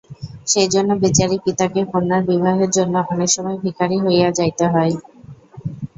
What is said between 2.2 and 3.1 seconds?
বিবাহের জন্য